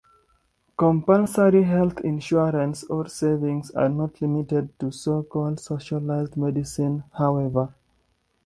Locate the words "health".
1.61-1.99